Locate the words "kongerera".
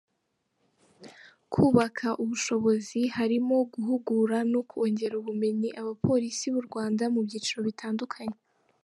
4.69-5.15